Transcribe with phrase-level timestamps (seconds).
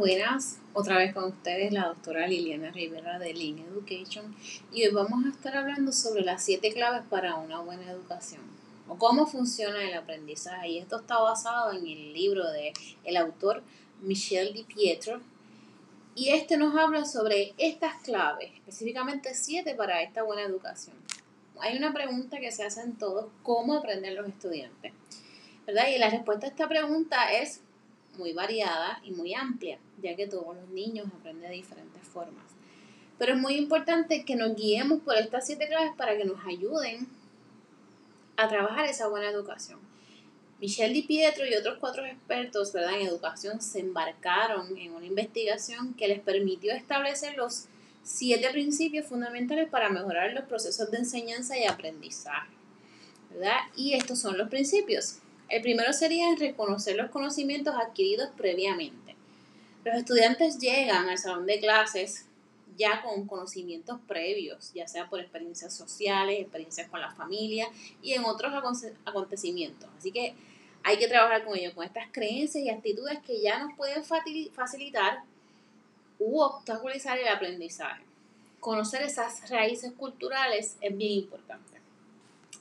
[0.00, 0.56] buenas.
[0.72, 4.34] Otra vez con ustedes la doctora Liliana Rivera de Lean Education
[4.72, 8.40] y hoy vamos a estar hablando sobre las siete claves para una buena educación
[8.88, 10.70] o cómo funciona el aprendizaje.
[10.70, 12.72] Y esto está basado en el libro de
[13.14, 13.62] autor
[14.00, 15.20] Michel Di Pietro
[16.14, 20.96] y este nos habla sobre estas claves, específicamente siete para esta buena educación.
[21.60, 24.94] Hay una pregunta que se hace en todos, ¿cómo aprenden los estudiantes?
[25.66, 25.88] ¿Verdad?
[25.94, 27.60] Y la respuesta a esta pregunta es
[28.20, 32.44] muy variada y muy amplia, ya que todos los niños aprenden de diferentes formas.
[33.18, 37.08] Pero es muy importante que nos guiemos por estas siete claves para que nos ayuden
[38.36, 39.80] a trabajar esa buena educación.
[40.60, 43.00] Michelle Di Pietro y otros cuatro expertos ¿verdad?
[43.00, 47.66] en educación se embarcaron en una investigación que les permitió establecer los
[48.02, 52.52] siete principios fundamentales para mejorar los procesos de enseñanza y aprendizaje.
[53.30, 53.58] ¿verdad?
[53.76, 55.18] Y estos son los principios.
[55.50, 59.16] El primero sería reconocer los conocimientos adquiridos previamente.
[59.84, 62.26] Los estudiantes llegan al salón de clases
[62.76, 67.68] ya con conocimientos previos, ya sea por experiencias sociales, experiencias con la familia
[68.00, 68.52] y en otros
[69.04, 69.90] acontecimientos.
[69.98, 70.34] Así que
[70.84, 75.24] hay que trabajar con ellos, con estas creencias y actitudes que ya nos pueden facilitar
[76.20, 78.02] u obstaculizar el aprendizaje.
[78.60, 81.80] Conocer esas raíces culturales es bien importante.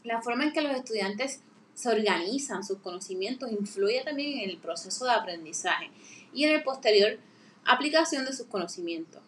[0.03, 1.41] La forma en que los estudiantes
[1.79, 5.89] se organizan sus conocimientos influye también en el proceso de aprendizaje
[6.33, 7.17] y en el posterior
[7.63, 9.21] aplicación de sus conocimientos.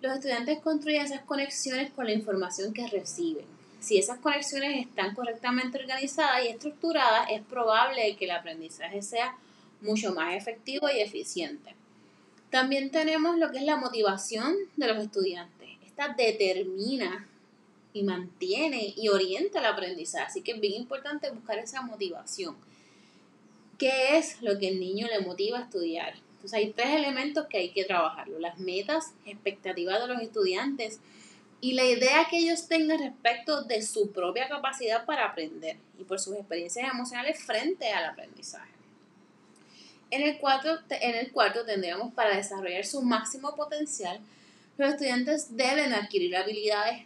[0.00, 3.44] Los estudiantes construyen esas conexiones con la información que reciben.
[3.80, 9.36] Si esas conexiones están correctamente organizadas y estructuradas, es probable que el aprendizaje sea
[9.82, 11.74] mucho más efectivo y eficiente.
[12.48, 15.68] También tenemos lo que es la motivación de los estudiantes.
[15.84, 17.28] Esta determina
[17.92, 20.26] y mantiene y orienta el aprendizaje.
[20.26, 22.56] Así que es bien importante buscar esa motivación.
[23.78, 26.14] ¿Qué es lo que el niño le motiva a estudiar?
[26.34, 28.38] Entonces hay tres elementos que hay que trabajarlo.
[28.38, 31.00] Las metas, expectativas de los estudiantes
[31.60, 36.18] y la idea que ellos tengan respecto de su propia capacidad para aprender y por
[36.18, 38.70] sus experiencias emocionales frente al aprendizaje.
[40.10, 44.20] En el, cuarto, en el cuarto tendríamos para desarrollar su máximo potencial,
[44.76, 47.04] los estudiantes deben adquirir habilidades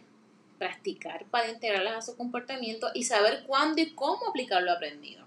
[0.57, 5.25] practicar para integrarlas a su comportamiento y saber cuándo y cómo aplicar lo aprendido.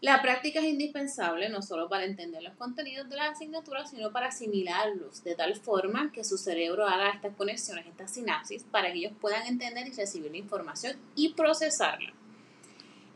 [0.00, 4.28] La práctica es indispensable no solo para entender los contenidos de la asignatura, sino para
[4.28, 9.12] asimilarlos de tal forma que su cerebro haga estas conexiones, estas sinapsis, para que ellos
[9.20, 12.12] puedan entender y recibir la información y procesarla.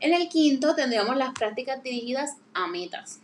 [0.01, 3.21] En el quinto tendríamos las prácticas dirigidas a metas.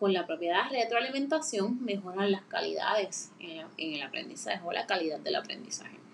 [0.00, 6.05] Con la propiedad retroalimentación mejoran las calidades en el aprendizaje o la calidad del aprendizaje.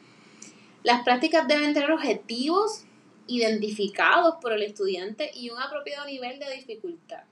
[0.82, 2.84] Las prácticas deben tener objetivos
[3.28, 7.22] identificados por el estudiante y un apropiado nivel de dificultad.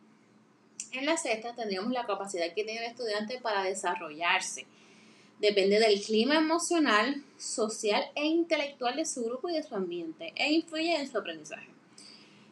[0.93, 4.67] En la sexta tendríamos la capacidad que tiene el estudiante para desarrollarse.
[5.41, 10.53] Depende del clima emocional, social e intelectual de su grupo y de su ambiente e
[10.53, 11.69] influye en su aprendizaje.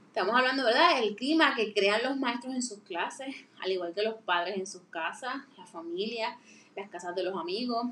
[0.08, 4.02] Estamos hablando, ¿verdad?, del clima que crean los maestros en sus clases, al igual que
[4.02, 6.38] los padres en sus casas, la familia,
[6.74, 7.86] las casas de los amigos.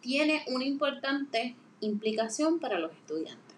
[0.00, 3.56] Tiene un importante implicación para los estudiantes.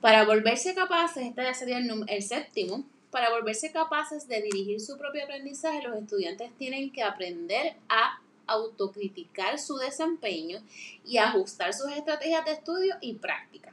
[0.00, 4.96] Para volverse capaces, este ya sería el, el séptimo, para volverse capaces de dirigir su
[4.98, 10.60] propio aprendizaje, los estudiantes tienen que aprender a autocriticar su desempeño
[11.04, 13.72] y ajustar sus estrategias de estudio y práctica.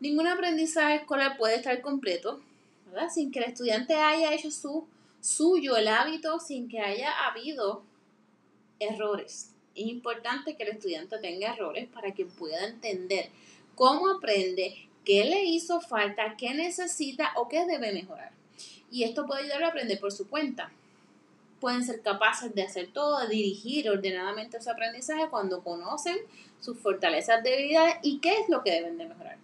[0.00, 2.40] Ningún aprendizaje escolar puede estar completo
[2.86, 3.08] ¿verdad?
[3.12, 4.86] sin que el estudiante haya hecho su,
[5.20, 7.82] suyo el hábito, sin que haya habido
[8.78, 9.52] errores.
[9.78, 13.30] Es importante que el estudiante tenga errores para que pueda entender
[13.76, 14.74] cómo aprende,
[15.04, 18.32] qué le hizo falta, qué necesita o qué debe mejorar.
[18.90, 20.72] Y esto puede ayudarle a aprender por su cuenta.
[21.60, 26.16] Pueden ser capaces de hacer todo, de dirigir ordenadamente su aprendizaje cuando conocen
[26.60, 29.36] sus fortalezas, debilidades y qué es lo que deben de mejorar.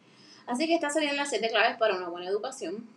[0.48, 2.88] Así que estas serían las siete claves para una buena educación.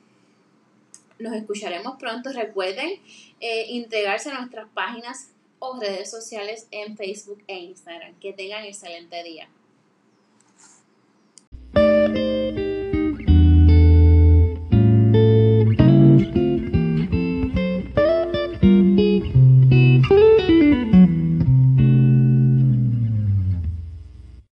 [1.20, 2.32] Nos escucharemos pronto.
[2.32, 3.00] Recuerden
[3.40, 8.20] eh, integrarse a nuestras páginas o redes sociales en Facebook e Instagram.
[8.20, 9.50] Que tengan excelente día.